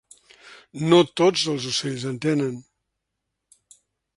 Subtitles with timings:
[0.93, 2.59] No tots els ocells en tenen.